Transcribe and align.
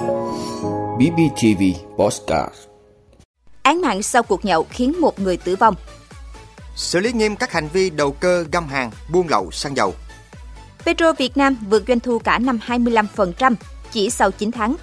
BBTV 0.00 1.62
Postcard 1.96 2.54
Án 3.62 3.80
mạng 3.80 4.02
sau 4.02 4.22
cuộc 4.22 4.44
nhậu 4.44 4.66
khiến 4.70 5.00
một 5.00 5.20
người 5.20 5.36
tử 5.36 5.56
vong. 5.56 5.74
Xử 6.76 7.00
lý 7.00 7.12
nghiêm 7.12 7.36
các 7.36 7.52
hành 7.52 7.68
vi 7.72 7.90
đầu 7.90 8.12
cơ 8.12 8.44
găm 8.52 8.68
hàng, 8.68 8.90
buôn 9.12 9.28
lậu 9.28 9.50
xăng 9.50 9.76
dầu. 9.76 9.94
Petro 10.84 11.12
Việt 11.12 11.36
Nam 11.36 11.56
vượt 11.68 11.84
doanh 11.88 12.00
thu 12.00 12.18
cả 12.18 12.38
năm 12.38 12.60
25% 12.66 13.54
chỉ 13.92 14.10
sau 14.10 14.30
9 14.30 14.52
tháng. 14.52 14.76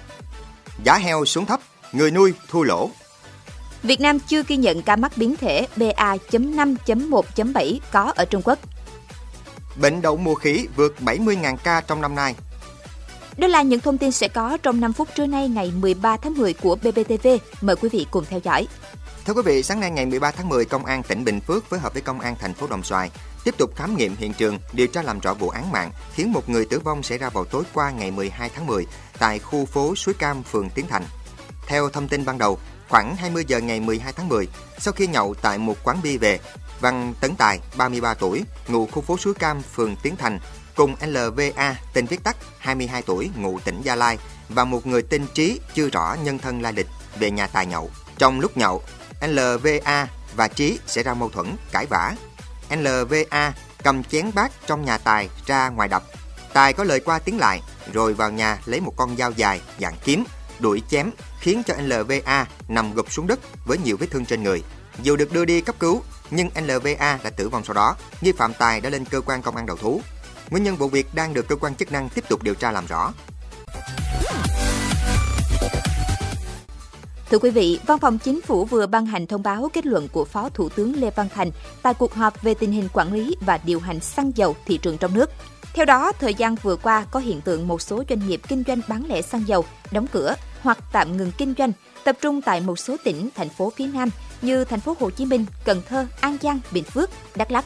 Giá 0.84 0.94
heo 0.94 1.24
xuống 1.24 1.46
thấp, 1.46 1.60
người 1.92 2.10
nuôi 2.10 2.32
thua 2.48 2.62
lỗ. 2.62 2.90
Việt 3.82 4.00
Nam 4.00 4.18
chưa 4.18 4.42
ghi 4.48 4.56
nhận 4.56 4.82
ca 4.82 4.96
mắc 4.96 5.12
biến 5.16 5.36
thể 5.36 5.66
BA.5.1.7 5.76 7.78
có 7.92 8.12
ở 8.16 8.24
Trung 8.24 8.42
Quốc. 8.44 8.58
Bệnh 9.80 10.02
đậu 10.02 10.16
mùa 10.16 10.34
khỉ 10.34 10.68
vượt 10.76 10.94
70.000 11.00 11.56
ca 11.56 11.80
trong 11.80 12.00
năm 12.00 12.14
nay. 12.14 12.34
Đó 13.38 13.46
là 13.46 13.62
những 13.62 13.80
thông 13.80 13.98
tin 13.98 14.12
sẽ 14.12 14.28
có 14.28 14.58
trong 14.62 14.80
5 14.80 14.92
phút 14.92 15.08
trưa 15.14 15.26
nay 15.26 15.48
ngày 15.48 15.72
13 15.76 16.16
tháng 16.16 16.34
10 16.34 16.54
của 16.54 16.76
BBTV. 16.76 17.28
Mời 17.60 17.76
quý 17.76 17.88
vị 17.88 18.06
cùng 18.10 18.24
theo 18.30 18.40
dõi. 18.44 18.66
Thưa 19.24 19.34
quý 19.34 19.42
vị, 19.44 19.62
sáng 19.62 19.80
nay 19.80 19.90
ngày 19.90 20.06
13 20.06 20.30
tháng 20.30 20.48
10, 20.48 20.64
Công 20.64 20.84
an 20.84 21.02
tỉnh 21.02 21.24
Bình 21.24 21.40
Phước 21.40 21.64
phối 21.64 21.78
hợp 21.78 21.92
với 21.92 22.02
Công 22.02 22.20
an 22.20 22.36
thành 22.40 22.54
phố 22.54 22.66
Đồng 22.66 22.82
Xoài 22.82 23.10
tiếp 23.44 23.54
tục 23.58 23.76
khám 23.76 23.96
nghiệm 23.96 24.16
hiện 24.16 24.32
trường, 24.32 24.58
điều 24.72 24.86
tra 24.86 25.02
làm 25.02 25.20
rõ 25.20 25.34
vụ 25.34 25.48
án 25.48 25.72
mạng 25.72 25.90
khiến 26.14 26.32
một 26.32 26.48
người 26.48 26.64
tử 26.64 26.78
vong 26.78 27.02
xảy 27.02 27.18
ra 27.18 27.30
vào 27.30 27.44
tối 27.44 27.62
qua 27.74 27.90
ngày 27.90 28.10
12 28.10 28.50
tháng 28.54 28.66
10 28.66 28.86
tại 29.18 29.38
khu 29.38 29.64
phố 29.64 29.94
Suối 29.94 30.14
Cam, 30.14 30.42
phường 30.42 30.70
Tiến 30.70 30.86
Thành. 30.88 31.04
Theo 31.66 31.88
thông 31.88 32.08
tin 32.08 32.24
ban 32.24 32.38
đầu, 32.38 32.58
khoảng 32.88 33.16
20 33.16 33.44
giờ 33.48 33.58
ngày 33.58 33.80
12 33.80 34.12
tháng 34.12 34.28
10, 34.28 34.48
sau 34.78 34.92
khi 34.92 35.06
nhậu 35.06 35.34
tại 35.42 35.58
một 35.58 35.76
quán 35.84 35.98
bia 36.02 36.16
về, 36.16 36.40
Văn 36.80 37.14
Tấn 37.20 37.34
Tài, 37.36 37.60
33 37.76 38.14
tuổi, 38.14 38.42
ngụ 38.68 38.86
khu 38.86 39.02
phố 39.02 39.16
Suối 39.16 39.34
Cam, 39.34 39.62
phường 39.62 39.96
Tiến 40.02 40.16
Thành, 40.16 40.38
cùng 40.78 40.94
LVA, 41.00 41.76
tên 41.92 42.06
viết 42.06 42.24
tắt, 42.24 42.36
22 42.58 43.02
tuổi, 43.02 43.30
ngụ 43.36 43.58
tỉnh 43.60 43.82
Gia 43.82 43.94
Lai 43.94 44.18
và 44.48 44.64
một 44.64 44.86
người 44.86 45.02
tên 45.02 45.26
Trí 45.34 45.60
chưa 45.74 45.88
rõ 45.88 46.16
nhân 46.22 46.38
thân 46.38 46.62
lai 46.62 46.72
lịch 46.72 46.86
về 47.18 47.30
nhà 47.30 47.46
Tài 47.46 47.66
nhậu. 47.66 47.90
Trong 48.18 48.40
lúc 48.40 48.56
nhậu, 48.56 48.82
LVA 49.20 50.08
và 50.36 50.48
Trí 50.48 50.78
xảy 50.86 51.04
ra 51.04 51.14
mâu 51.14 51.28
thuẫn, 51.28 51.56
cãi 51.72 51.86
vã. 51.86 52.14
LVA 52.70 53.52
cầm 53.82 54.04
chén 54.04 54.30
bát 54.34 54.52
trong 54.66 54.84
nhà 54.84 54.98
Tài 54.98 55.28
ra 55.46 55.68
ngoài 55.68 55.88
đập. 55.88 56.02
Tài 56.52 56.72
có 56.72 56.84
lời 56.84 57.00
qua 57.00 57.18
tiếng 57.18 57.38
lại, 57.38 57.60
rồi 57.92 58.14
vào 58.14 58.30
nhà 58.30 58.58
lấy 58.64 58.80
một 58.80 58.92
con 58.96 59.16
dao 59.16 59.30
dài 59.30 59.60
dạng 59.80 59.96
kiếm, 60.04 60.24
đuổi 60.58 60.82
chém 60.90 61.10
khiến 61.40 61.62
cho 61.66 61.74
LVA 61.74 62.46
nằm 62.68 62.94
gục 62.94 63.12
xuống 63.12 63.26
đất 63.26 63.38
với 63.66 63.78
nhiều 63.78 63.96
vết 63.96 64.06
thương 64.10 64.24
trên 64.24 64.42
người. 64.42 64.62
Dù 65.02 65.16
được 65.16 65.32
đưa 65.32 65.44
đi 65.44 65.60
cấp 65.60 65.74
cứu, 65.78 66.02
nhưng 66.30 66.50
LVA 66.66 67.18
đã 67.22 67.30
tử 67.36 67.48
vong 67.48 67.64
sau 67.64 67.74
đó. 67.74 67.96
Nghi 68.20 68.32
phạm 68.32 68.54
Tài 68.54 68.80
đã 68.80 68.90
lên 68.90 69.04
cơ 69.04 69.20
quan 69.20 69.42
công 69.42 69.56
an 69.56 69.66
đầu 69.66 69.76
thú. 69.76 70.02
Nguyên 70.50 70.64
nhân 70.64 70.76
vụ 70.76 70.88
việc 70.88 71.14
đang 71.14 71.34
được 71.34 71.48
cơ 71.48 71.56
quan 71.56 71.74
chức 71.74 71.92
năng 71.92 72.08
tiếp 72.08 72.24
tục 72.28 72.42
điều 72.42 72.54
tra 72.54 72.72
làm 72.72 72.86
rõ. 72.86 73.12
Thưa 77.30 77.38
quý 77.38 77.50
vị, 77.50 77.80
Văn 77.86 77.98
phòng 77.98 78.18
Chính 78.18 78.42
phủ 78.42 78.64
vừa 78.64 78.86
ban 78.86 79.06
hành 79.06 79.26
thông 79.26 79.42
báo 79.42 79.68
kết 79.72 79.86
luận 79.86 80.08
của 80.08 80.24
Phó 80.24 80.48
Thủ 80.48 80.68
tướng 80.68 81.00
Lê 81.00 81.10
Văn 81.10 81.28
Thành 81.34 81.50
tại 81.82 81.94
cuộc 81.94 82.14
họp 82.14 82.42
về 82.42 82.54
tình 82.54 82.72
hình 82.72 82.88
quản 82.92 83.12
lý 83.12 83.36
và 83.40 83.58
điều 83.64 83.80
hành 83.80 84.00
xăng 84.00 84.32
dầu 84.34 84.56
thị 84.66 84.78
trường 84.82 84.98
trong 84.98 85.14
nước. 85.14 85.30
Theo 85.74 85.84
đó, 85.84 86.12
thời 86.12 86.34
gian 86.34 86.54
vừa 86.54 86.76
qua 86.76 87.06
có 87.10 87.20
hiện 87.20 87.40
tượng 87.40 87.68
một 87.68 87.82
số 87.82 88.02
doanh 88.08 88.28
nghiệp 88.28 88.40
kinh 88.48 88.64
doanh 88.66 88.80
bán 88.88 89.04
lẻ 89.08 89.22
xăng 89.22 89.48
dầu 89.48 89.64
đóng 89.90 90.06
cửa 90.12 90.34
hoặc 90.62 90.78
tạm 90.92 91.16
ngừng 91.16 91.32
kinh 91.38 91.54
doanh, 91.58 91.72
tập 92.04 92.16
trung 92.20 92.42
tại 92.42 92.60
một 92.60 92.78
số 92.78 92.96
tỉnh, 93.04 93.28
thành 93.34 93.48
phố 93.48 93.72
phía 93.76 93.86
Nam 93.86 94.10
như 94.42 94.64
thành 94.64 94.80
phố 94.80 94.96
Hồ 95.00 95.10
Chí 95.10 95.24
Minh, 95.24 95.46
Cần 95.64 95.82
Thơ, 95.88 96.06
An 96.20 96.36
Giang, 96.42 96.60
Bình 96.72 96.84
Phước, 96.84 97.10
Đắk 97.36 97.50
Lắk. 97.50 97.64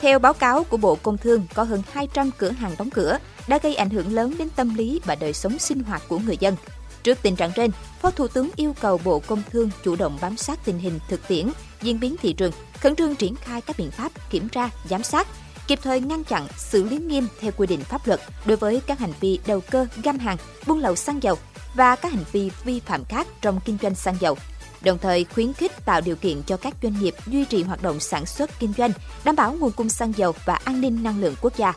Theo 0.00 0.18
báo 0.18 0.32
cáo 0.32 0.64
của 0.64 0.76
Bộ 0.76 0.98
Công 1.02 1.18
Thương, 1.18 1.46
có 1.54 1.62
hơn 1.62 1.82
200 1.92 2.30
cửa 2.38 2.50
hàng 2.50 2.74
đóng 2.78 2.90
cửa 2.90 3.18
đã 3.48 3.58
gây 3.62 3.74
ảnh 3.74 3.90
hưởng 3.90 4.14
lớn 4.14 4.34
đến 4.38 4.48
tâm 4.56 4.74
lý 4.74 5.00
và 5.04 5.14
đời 5.14 5.32
sống 5.32 5.58
sinh 5.58 5.82
hoạt 5.82 6.02
của 6.08 6.18
người 6.18 6.36
dân. 6.40 6.56
Trước 7.02 7.18
tình 7.22 7.36
trạng 7.36 7.52
trên, 7.52 7.70
Phó 8.00 8.10
Thủ 8.10 8.28
tướng 8.28 8.50
yêu 8.56 8.74
cầu 8.80 9.00
Bộ 9.04 9.18
Công 9.18 9.42
Thương 9.50 9.70
chủ 9.84 9.96
động 9.96 10.18
bám 10.20 10.36
sát 10.36 10.64
tình 10.64 10.78
hình 10.78 10.98
thực 11.08 11.28
tiễn, 11.28 11.50
diễn 11.82 12.00
biến 12.00 12.16
thị 12.22 12.32
trường, 12.32 12.52
khẩn 12.80 12.96
trương 12.96 13.14
triển 13.14 13.34
khai 13.36 13.60
các 13.60 13.76
biện 13.78 13.90
pháp 13.90 14.30
kiểm 14.30 14.48
tra, 14.48 14.70
giám 14.90 15.02
sát, 15.02 15.26
kịp 15.66 15.78
thời 15.82 16.00
ngăn 16.00 16.24
chặn, 16.24 16.46
xử 16.56 16.84
lý 16.84 16.98
nghiêm 16.98 17.26
theo 17.40 17.52
quy 17.56 17.66
định 17.66 17.80
pháp 17.80 18.06
luật 18.06 18.20
đối 18.46 18.56
với 18.56 18.80
các 18.86 18.98
hành 18.98 19.12
vi 19.20 19.38
đầu 19.46 19.60
cơ, 19.70 19.86
găm 20.02 20.18
hàng, 20.18 20.36
buôn 20.66 20.78
lậu 20.78 20.96
xăng 20.96 21.22
dầu 21.22 21.36
và 21.74 21.96
các 21.96 22.12
hành 22.12 22.24
vi 22.32 22.50
vi 22.64 22.80
phạm 22.80 23.04
khác 23.04 23.26
trong 23.40 23.60
kinh 23.64 23.78
doanh 23.82 23.94
xăng 23.94 24.16
dầu. 24.20 24.36
Đồng 24.82 24.98
thời 24.98 25.24
khuyến 25.24 25.52
khích 25.52 25.84
tạo 25.84 26.00
điều 26.00 26.16
kiện 26.16 26.42
cho 26.42 26.56
các 26.56 26.74
doanh 26.82 27.00
nghiệp 27.00 27.14
duy 27.26 27.44
trì 27.44 27.62
hoạt 27.62 27.82
động 27.82 28.00
sản 28.00 28.26
xuất 28.26 28.50
kinh 28.58 28.72
doanh, 28.78 28.92
đảm 29.24 29.36
bảo 29.36 29.52
nguồn 29.52 29.72
cung 29.72 29.88
xăng 29.88 30.12
dầu 30.16 30.34
và 30.44 30.54
an 30.64 30.80
ninh 30.80 31.02
năng 31.02 31.20
lượng 31.20 31.34
quốc 31.40 31.56
gia. 31.56 31.72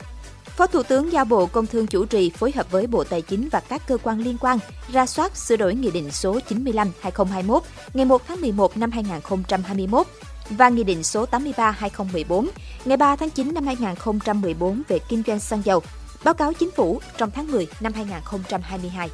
Phó 0.46 0.68
Thủ 0.68 0.84
tướng 0.84 1.12
giao 1.12 1.25
Bộ 1.25 1.46
Công 1.46 1.68
Thương 1.68 1.88
chủ 1.88 2.06
trì 2.06 2.30
phối 2.30 2.52
hợp 2.56 2.72
với 2.72 2.88
Bộ 2.88 3.03
Tài 3.03 3.22
chính 3.22 3.50
và 3.52 3.59
các 3.59 3.88
cơ 3.88 3.97
quan 4.03 4.19
liên 4.19 4.38
quan 4.38 4.59
ra 4.92 5.06
soát 5.06 5.38
sửa 5.38 5.56
đổi 5.56 5.75
Nghị 5.75 5.92
định 5.92 6.12
số 6.12 6.40
95-2021 6.50 7.59
ngày 7.94 8.06
1 8.06 8.22
tháng 8.28 8.42
11 8.42 8.78
năm 8.78 8.92
2021 8.92 10.08
và 10.50 10.69
Nghị 10.69 10.84
định 10.84 11.03
số 11.03 11.25
83-2014 11.31 12.47
ngày 12.86 12.97
3 12.97 13.16
tháng 13.16 13.30
9 13.30 13.53
năm 13.53 13.66
2014 13.66 14.81
về 14.88 15.00
kinh 15.09 15.24
doanh 15.28 15.40
xăng 15.40 15.62
dầu, 15.66 15.84
báo 16.24 16.34
cáo 16.34 16.53
chính 16.53 16.72
phủ 16.72 17.02
trong 17.18 17.31
tháng 17.31 17.52
10 17.52 17.68
năm 17.80 17.94
2022. 17.94 19.09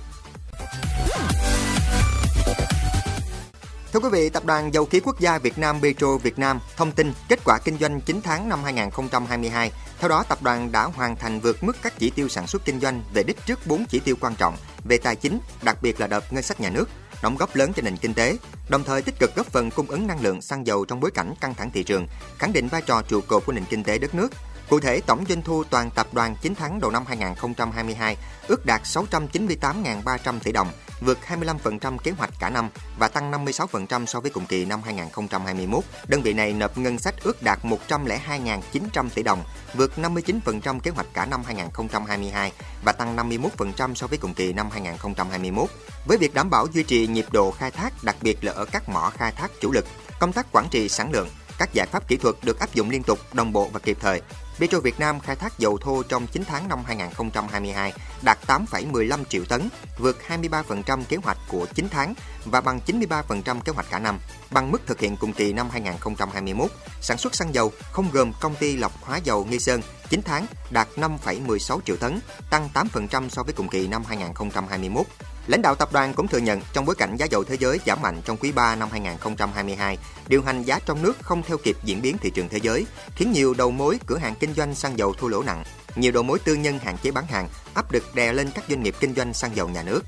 Thưa 3.94 4.00
quý 4.00 4.09
vị, 4.11 4.29
Tập 4.29 4.45
đoàn 4.45 4.73
Dầu 4.73 4.85
khí 4.85 5.00
Quốc 5.00 5.19
gia 5.19 5.38
Việt 5.38 5.57
Nam 5.57 5.79
Petro 5.81 6.17
Việt 6.17 6.39
Nam 6.39 6.59
thông 6.77 6.91
tin 6.91 7.13
kết 7.29 7.39
quả 7.45 7.59
kinh 7.63 7.77
doanh 7.77 8.01
9 8.01 8.22
tháng 8.23 8.50
năm 8.50 8.63
2022. 8.63 9.72
Theo 10.00 10.09
đó, 10.09 10.23
tập 10.29 10.38
đoàn 10.41 10.72
đã 10.72 10.83
hoàn 10.83 11.16
thành 11.16 11.39
vượt 11.39 11.63
mức 11.63 11.77
các 11.81 11.94
chỉ 11.99 12.09
tiêu 12.09 12.28
sản 12.28 12.47
xuất 12.47 12.66
kinh 12.66 12.79
doanh 12.79 13.03
về 13.13 13.23
đích 13.23 13.45
trước 13.45 13.67
4 13.67 13.85
chỉ 13.89 13.99
tiêu 13.99 14.16
quan 14.22 14.35
trọng 14.35 14.55
về 14.83 14.97
tài 14.97 15.16
chính, 15.16 15.39
đặc 15.61 15.78
biệt 15.81 15.99
là 15.99 16.07
đợt 16.07 16.33
ngân 16.33 16.44
sách 16.44 16.61
nhà 16.61 16.69
nước, 16.69 16.89
đóng 17.23 17.38
góp 17.38 17.55
lớn 17.55 17.72
cho 17.75 17.81
nền 17.81 17.97
kinh 17.97 18.13
tế, 18.13 18.38
đồng 18.69 18.83
thời 18.83 19.01
tích 19.01 19.19
cực 19.19 19.35
góp 19.35 19.47
phần 19.47 19.72
cung 19.72 19.88
ứng 19.88 20.07
năng 20.07 20.22
lượng 20.22 20.41
xăng 20.41 20.67
dầu 20.67 20.85
trong 20.85 20.99
bối 20.99 21.11
cảnh 21.11 21.33
căng 21.41 21.55
thẳng 21.55 21.72
thị 21.72 21.83
trường, 21.83 22.07
khẳng 22.38 22.53
định 22.53 22.67
vai 22.67 22.81
trò 22.81 23.01
trụ 23.01 23.22
cột 23.22 23.45
của 23.45 23.51
nền 23.51 23.66
kinh 23.66 23.83
tế 23.83 23.97
đất 23.97 24.16
nước, 24.16 24.29
Cụ 24.69 24.79
thể, 24.79 25.01
tổng 25.01 25.23
doanh 25.29 25.41
thu 25.41 25.63
toàn 25.63 25.89
tập 25.91 26.07
đoàn 26.13 26.35
9 26.41 26.55
tháng 26.55 26.79
đầu 26.79 26.91
năm 26.91 27.03
2022 27.07 28.17
ước 28.47 28.66
đạt 28.66 28.81
698.300 28.83 30.39
tỷ 30.44 30.51
đồng, 30.51 30.67
vượt 31.01 31.17
25% 31.27 31.97
kế 31.97 32.11
hoạch 32.11 32.29
cả 32.39 32.49
năm 32.49 32.69
và 32.97 33.07
tăng 33.07 33.31
56% 33.31 34.05
so 34.05 34.19
với 34.19 34.31
cùng 34.31 34.45
kỳ 34.45 34.65
năm 34.65 34.81
2021. 34.83 35.83
Đơn 36.07 36.21
vị 36.21 36.33
này 36.33 36.53
nộp 36.53 36.77
ngân 36.77 36.99
sách 36.99 37.15
ước 37.23 37.43
đạt 37.43 37.59
102.900 37.63 39.09
tỷ 39.15 39.23
đồng, 39.23 39.43
vượt 39.75 39.91
59% 39.97 40.79
kế 40.79 40.91
hoạch 40.91 41.07
cả 41.13 41.25
năm 41.25 41.43
2022 41.45 42.51
và 42.85 42.91
tăng 42.91 43.15
51% 43.15 43.95
so 43.95 44.07
với 44.07 44.17
cùng 44.17 44.33
kỳ 44.33 44.53
năm 44.53 44.69
2021. 44.71 45.69
Với 46.05 46.17
việc 46.17 46.33
đảm 46.33 46.49
bảo 46.49 46.67
duy 46.73 46.83
trì 46.83 47.07
nhịp 47.07 47.25
độ 47.31 47.51
khai 47.51 47.71
thác, 47.71 47.93
đặc 48.03 48.16
biệt 48.21 48.43
là 48.43 48.51
ở 48.51 48.66
các 48.66 48.89
mỏ 48.89 49.11
khai 49.17 49.31
thác 49.31 49.51
chủ 49.61 49.71
lực, 49.71 49.85
công 50.19 50.33
tác 50.33 50.47
quản 50.51 50.67
trị 50.71 50.89
sản 50.89 51.11
lượng, 51.11 51.29
các 51.57 51.73
giải 51.73 51.87
pháp 51.91 52.07
kỹ 52.07 52.17
thuật 52.17 52.35
được 52.43 52.59
áp 52.59 52.73
dụng 52.73 52.89
liên 52.89 53.03
tục, 53.03 53.19
đồng 53.33 53.53
bộ 53.53 53.69
và 53.73 53.79
kịp 53.79 53.97
thời. 54.01 54.21
Petro 54.59 54.80
Việt 54.80 55.00
Nam 55.00 55.20
khai 55.20 55.36
thác 55.36 55.59
dầu 55.59 55.78
thô 55.78 56.03
trong 56.03 56.28
9 56.28 56.44
tháng 56.46 56.68
năm 56.68 56.80
2022 56.86 57.94
đạt 58.22 58.38
8,15 58.47 59.24
triệu 59.30 59.46
tấn, 59.46 59.70
vượt 59.97 60.18
23% 60.28 61.03
kế 61.03 61.18
hoạch 61.18 61.38
của 61.47 61.66
9 61.75 61.88
tháng 61.92 62.14
và 62.46 62.62
bằng 62.62 62.80
93% 62.86 63.59
kế 63.62 63.72
hoạch 63.72 63.90
cả 63.90 64.00
năm, 64.00 64.20
bằng 64.52 64.72
mức 64.72 64.81
thực 64.86 65.00
hiện 65.00 65.18
cùng 65.18 65.34
kỳ 65.34 65.53
năm 65.53 65.70
2021. 65.70 66.72
Sản 67.02 67.18
xuất 67.18 67.36
xăng 67.36 67.53
dầu 67.53 67.72
không 67.92 68.09
gồm 68.12 68.31
công 68.42 68.56
ty 68.56 68.78
lọc 68.78 68.92
hóa 69.02 69.18
dầu 69.18 69.46
Nghi 69.46 69.59
Sơn 69.59 69.81
9 70.09 70.22
tháng 70.25 70.46
đạt 70.70 70.88
5,16 70.96 71.80
triệu 71.86 71.97
tấn, 71.97 72.20
tăng 72.50 72.70
8% 72.74 73.30
so 73.30 73.44
với 73.44 73.53
cùng 73.53 73.68
kỳ 73.68 73.88
năm 73.88 74.03
2021. 74.08 75.06
Lãnh 75.49 75.61
đạo 75.61 75.75
tập 75.75 75.89
đoàn 75.93 76.13
cũng 76.13 76.27
thừa 76.27 76.37
nhận 76.37 76.61
trong 76.73 76.85
bối 76.85 76.95
cảnh 76.95 77.15
giá 77.17 77.25
dầu 77.25 77.43
thế 77.43 77.57
giới 77.59 77.79
giảm 77.85 78.01
mạnh 78.01 78.21
trong 78.25 78.37
quý 78.37 78.51
3 78.51 78.75
năm 78.75 78.89
2022, 78.91 79.97
điều 80.27 80.41
hành 80.41 80.63
giá 80.63 80.79
trong 80.85 81.01
nước 81.01 81.13
không 81.21 81.43
theo 81.43 81.57
kịp 81.57 81.77
diễn 81.83 82.01
biến 82.01 82.17
thị 82.17 82.31
trường 82.33 82.49
thế 82.49 82.57
giới, 82.57 82.85
khiến 83.15 83.31
nhiều 83.31 83.53
đầu 83.53 83.71
mối 83.71 83.99
cửa 84.05 84.17
hàng 84.17 84.35
kinh 84.39 84.53
doanh 84.53 84.75
xăng 84.75 84.97
dầu 84.97 85.13
thua 85.13 85.27
lỗ 85.27 85.43
nặng. 85.43 85.63
Nhiều 85.95 86.11
đầu 86.11 86.23
mối 86.23 86.39
tư 86.39 86.55
nhân 86.55 86.79
hạn 86.79 86.97
chế 87.03 87.11
bán 87.11 87.27
hàng, 87.27 87.47
áp 87.73 87.91
lực 87.91 88.03
đè 88.15 88.33
lên 88.33 88.49
các 88.55 88.63
doanh 88.69 88.83
nghiệp 88.83 88.95
kinh 88.99 89.13
doanh 89.15 89.33
xăng 89.33 89.55
dầu 89.55 89.69
nhà 89.69 89.83
nước. 89.83 90.01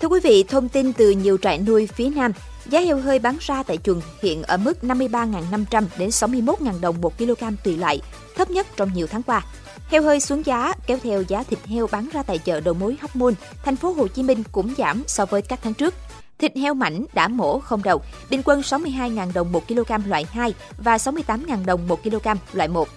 Thưa 0.00 0.08
quý 0.08 0.20
vị, 0.20 0.44
thông 0.48 0.68
tin 0.68 0.92
từ 0.92 1.10
nhiều 1.10 1.38
trại 1.42 1.58
nuôi 1.58 1.88
phía 1.94 2.08
Nam, 2.08 2.32
giá 2.72 2.80
heo 2.80 2.96
hơi 2.96 3.18
bán 3.18 3.36
ra 3.40 3.62
tại 3.62 3.78
chuồng 3.84 4.00
hiện 4.22 4.42
ở 4.42 4.56
mức 4.56 4.78
53.500 4.82 5.84
đến 5.98 6.08
61.000 6.08 6.80
đồng 6.80 7.00
một 7.00 7.18
kg 7.18 7.44
tùy 7.64 7.76
loại, 7.76 8.00
thấp 8.36 8.50
nhất 8.50 8.66
trong 8.76 8.92
nhiều 8.94 9.06
tháng 9.06 9.22
qua. 9.22 9.44
Heo 9.88 10.02
hơi 10.02 10.20
xuống 10.20 10.46
giá 10.46 10.72
kéo 10.86 10.98
theo 11.02 11.22
giá 11.22 11.42
thịt 11.42 11.58
heo 11.66 11.86
bán 11.86 12.08
ra 12.12 12.22
tại 12.22 12.38
chợ 12.38 12.60
đầu 12.60 12.74
mối 12.74 12.96
Hóc 13.00 13.16
Môn, 13.16 13.34
thành 13.64 13.76
phố 13.76 13.92
Hồ 13.92 14.08
Chí 14.08 14.22
Minh 14.22 14.42
cũng 14.52 14.74
giảm 14.78 15.02
so 15.06 15.26
với 15.26 15.42
các 15.42 15.58
tháng 15.62 15.74
trước. 15.74 15.94
Thịt 16.38 16.56
heo 16.56 16.74
mảnh 16.74 17.04
đã 17.14 17.28
mổ 17.28 17.58
không 17.58 17.82
đầu, 17.82 18.02
bình 18.30 18.42
quân 18.44 18.60
62.000 18.60 19.32
đồng 19.32 19.52
1 19.52 19.68
kg 19.68 19.92
loại 20.06 20.26
2 20.30 20.54
và 20.78 20.96
68.000 20.96 21.64
đồng 21.64 21.88
1 21.88 22.02
kg 22.02 22.28
loại 22.52 22.68
1. 22.68 22.88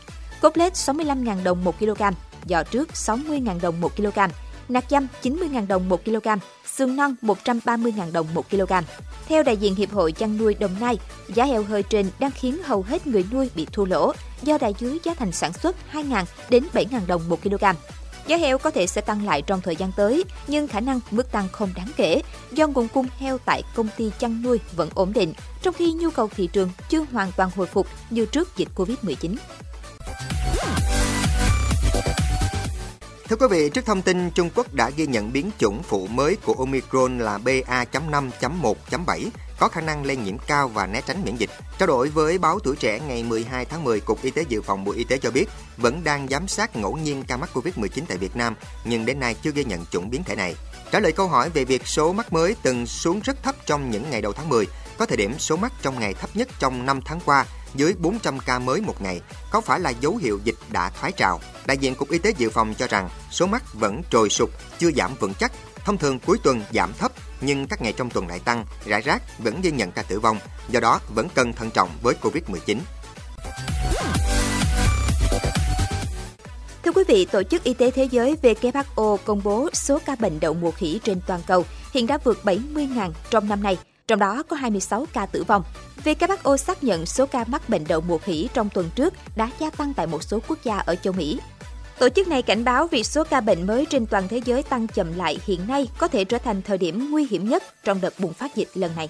Cốt 0.41 0.57
lết 0.57 0.73
65.000 0.73 1.43
đồng 1.43 1.63
1 1.63 1.79
kg, 1.79 2.03
giò 2.49 2.63
trước 2.63 2.89
60.000 2.93 3.61
đồng 3.61 3.81
1 3.81 3.95
kg, 3.95 4.19
nạc 4.69 4.85
dăm 4.89 5.07
90.000 5.23 5.67
đồng 5.67 5.89
1 5.89 6.05
kg, 6.05 6.27
xương 6.65 6.95
non 6.95 7.15
130.000 7.21 8.11
đồng 8.11 8.27
1 8.33 8.49
kg. 8.49 8.73
Theo 9.27 9.43
đại 9.43 9.57
diện 9.57 9.75
Hiệp 9.75 9.91
hội 9.91 10.11
chăn 10.11 10.37
nuôi 10.37 10.53
Đồng 10.53 10.75
Nai, 10.79 10.97
giá 11.35 11.45
heo 11.45 11.63
hơi 11.63 11.83
trên 11.83 12.09
đang 12.19 12.31
khiến 12.31 12.63
hầu 12.63 12.81
hết 12.81 13.07
người 13.07 13.25
nuôi 13.31 13.49
bị 13.55 13.67
thua 13.71 13.85
lỗ 13.85 14.11
do 14.41 14.57
đại 14.57 14.73
dưới 14.79 14.99
giá 15.03 15.13
thành 15.13 15.31
sản 15.31 15.53
xuất 15.53 15.75
2.000 15.93 16.25
đến 16.49 16.63
7.000 16.73 16.99
đồng 17.07 17.29
1 17.29 17.43
kg. 17.43 17.65
Giá 18.27 18.37
heo 18.37 18.57
có 18.57 18.71
thể 18.71 18.87
sẽ 18.87 19.01
tăng 19.01 19.25
lại 19.25 19.41
trong 19.41 19.61
thời 19.61 19.75
gian 19.75 19.91
tới, 19.95 20.23
nhưng 20.47 20.67
khả 20.67 20.79
năng 20.79 20.99
mức 21.11 21.31
tăng 21.31 21.47
không 21.51 21.69
đáng 21.75 21.91
kể 21.97 22.21
do 22.51 22.67
nguồn 22.67 22.87
cung 22.87 23.07
heo 23.17 23.37
tại 23.37 23.63
công 23.75 23.87
ty 23.97 24.11
chăn 24.19 24.41
nuôi 24.41 24.59
vẫn 24.75 24.89
ổn 24.95 25.13
định, 25.13 25.33
trong 25.61 25.73
khi 25.73 25.93
nhu 25.93 26.09
cầu 26.09 26.29
thị 26.35 26.49
trường 26.53 26.69
chưa 26.89 27.05
hoàn 27.11 27.31
toàn 27.31 27.49
hồi 27.55 27.67
phục 27.67 27.87
như 28.09 28.25
trước 28.25 28.57
dịch 28.57 28.67
Covid-19. 28.75 29.35
Thưa 33.29 33.35
quý 33.35 33.47
vị, 33.49 33.69
trước 33.69 33.85
thông 33.85 34.01
tin 34.01 34.31
Trung 34.31 34.49
Quốc 34.55 34.73
đã 34.73 34.89
ghi 34.89 35.07
nhận 35.07 35.33
biến 35.33 35.51
chủng 35.57 35.83
phụ 35.83 36.07
mới 36.07 36.37
của 36.45 36.53
Omicron 36.53 37.19
là 37.19 37.37
BA.5.1.7 37.37 39.29
có 39.59 39.67
khả 39.67 39.81
năng 39.81 40.05
lây 40.05 40.15
nhiễm 40.17 40.37
cao 40.37 40.67
và 40.67 40.87
né 40.87 41.01
tránh 41.05 41.23
miễn 41.23 41.35
dịch. 41.35 41.49
Trao 41.77 41.87
đổi 41.87 42.09
với 42.09 42.37
báo 42.37 42.59
Tuổi 42.59 42.75
Trẻ 42.75 42.99
ngày 43.07 43.23
12 43.23 43.65
tháng 43.65 43.83
10, 43.83 43.99
Cục 43.99 44.23
Y 44.23 44.31
tế 44.31 44.45
Dự 44.49 44.61
phòng 44.61 44.83
Bộ 44.83 44.91
Y 44.91 45.03
tế 45.03 45.17
cho 45.17 45.31
biết 45.31 45.45
vẫn 45.77 46.03
đang 46.03 46.27
giám 46.27 46.47
sát 46.47 46.75
ngẫu 46.75 46.97
nhiên 46.97 47.23
ca 47.27 47.37
mắc 47.37 47.49
COVID-19 47.53 48.03
tại 48.07 48.17
Việt 48.17 48.35
Nam, 48.35 48.55
nhưng 48.85 49.05
đến 49.05 49.19
nay 49.19 49.35
chưa 49.41 49.51
ghi 49.51 49.63
nhận 49.63 49.85
chủng 49.85 50.09
biến 50.09 50.23
thể 50.23 50.35
này. 50.35 50.55
Trả 50.91 50.99
lời 50.99 51.11
câu 51.11 51.27
hỏi 51.27 51.49
về 51.49 51.65
việc 51.65 51.87
số 51.87 52.13
mắc 52.13 52.33
mới 52.33 52.55
từng 52.63 52.85
xuống 52.85 53.19
rất 53.23 53.43
thấp 53.43 53.55
trong 53.65 53.91
những 53.91 54.09
ngày 54.11 54.21
đầu 54.21 54.33
tháng 54.33 54.49
10, 54.49 54.65
có 54.97 55.05
thời 55.05 55.17
điểm 55.17 55.39
số 55.39 55.55
mắc 55.55 55.73
trong 55.81 55.99
ngày 55.99 56.13
thấp 56.13 56.29
nhất 56.33 56.47
trong 56.59 56.85
5 56.85 57.01
tháng 57.05 57.19
qua 57.25 57.45
dưới 57.75 57.93
400 57.99 58.39
ca 58.39 58.59
mới 58.59 58.81
một 58.81 59.01
ngày, 59.01 59.21
có 59.51 59.61
phải 59.61 59.79
là 59.79 59.89
dấu 59.89 60.15
hiệu 60.15 60.39
dịch 60.43 60.55
đã 60.71 60.89
thoái 60.89 61.11
trào? 61.11 61.39
Đại 61.65 61.77
diện 61.77 61.95
Cục 61.95 62.09
Y 62.09 62.17
tế 62.17 62.33
Dự 62.37 62.49
phòng 62.49 62.73
cho 62.73 62.87
rằng 62.87 63.09
số 63.31 63.45
mắc 63.45 63.63
vẫn 63.73 64.01
trồi 64.11 64.29
sụt, 64.29 64.49
chưa 64.79 64.91
giảm 64.91 65.15
vững 65.19 65.33
chắc. 65.33 65.51
Thông 65.85 65.97
thường 65.97 66.19
cuối 66.19 66.37
tuần 66.43 66.61
giảm 66.73 66.93
thấp, 66.93 67.11
nhưng 67.41 67.67
các 67.67 67.81
ngày 67.81 67.93
trong 67.93 68.09
tuần 68.09 68.27
lại 68.27 68.39
tăng, 68.39 68.65
rải 68.85 69.01
rác 69.01 69.39
vẫn 69.39 69.61
ghi 69.61 69.71
nhận 69.71 69.91
ca 69.91 70.03
tử 70.03 70.19
vong, 70.19 70.37
do 70.69 70.79
đó 70.79 70.99
vẫn 71.15 71.27
cần 71.35 71.53
thận 71.53 71.71
trọng 71.71 71.89
với 72.01 72.15
Covid-19. 72.21 72.77
Thưa 76.85 76.91
quý 76.91 77.03
vị, 77.07 77.25
Tổ 77.25 77.43
chức 77.43 77.63
Y 77.63 77.73
tế 77.73 77.91
Thế 77.91 78.07
giới 78.11 78.35
WHO 78.41 79.17
công 79.17 79.41
bố 79.43 79.69
số 79.73 79.99
ca 80.05 80.15
bệnh 80.15 80.39
đậu 80.39 80.53
mùa 80.53 80.71
khỉ 80.71 80.99
trên 81.03 81.21
toàn 81.27 81.41
cầu 81.47 81.65
hiện 81.93 82.07
đã 82.07 82.17
vượt 82.23 82.39
70.000 82.43 83.11
trong 83.29 83.49
năm 83.49 83.63
nay, 83.63 83.77
trong 84.07 84.19
đó 84.19 84.43
có 84.43 84.55
26 84.55 85.07
ca 85.13 85.25
tử 85.25 85.43
vong. 85.43 85.63
WHO 86.03 86.57
xác 86.57 86.83
nhận 86.83 87.05
số 87.05 87.25
ca 87.25 87.43
mắc 87.47 87.69
bệnh 87.69 87.83
đậu 87.87 88.01
mùa 88.01 88.17
khỉ 88.17 88.49
trong 88.53 88.69
tuần 88.69 88.89
trước 88.95 89.13
đã 89.35 89.49
gia 89.59 89.69
tăng 89.69 89.93
tại 89.93 90.07
một 90.07 90.23
số 90.23 90.39
quốc 90.47 90.59
gia 90.63 90.77
ở 90.77 90.95
châu 90.95 91.13
Mỹ. 91.13 91.39
Tổ 91.99 92.09
chức 92.09 92.27
này 92.27 92.41
cảnh 92.41 92.63
báo 92.63 92.87
việc 92.87 93.05
số 93.05 93.23
ca 93.23 93.41
bệnh 93.41 93.67
mới 93.67 93.85
trên 93.85 94.05
toàn 94.05 94.27
thế 94.27 94.41
giới 94.45 94.63
tăng 94.63 94.87
chậm 94.87 95.17
lại 95.17 95.37
hiện 95.45 95.67
nay 95.67 95.89
có 95.97 96.07
thể 96.07 96.23
trở 96.23 96.37
thành 96.37 96.61
thời 96.61 96.77
điểm 96.77 97.11
nguy 97.11 97.27
hiểm 97.29 97.49
nhất 97.49 97.63
trong 97.83 98.01
đợt 98.01 98.13
bùng 98.19 98.33
phát 98.33 98.55
dịch 98.55 98.69
lần 98.73 98.95
này. 98.95 99.09